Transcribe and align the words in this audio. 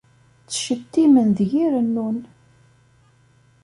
Ttcettimen 0.45 1.29
deg-i 1.37 1.65
rennun. 1.73 2.17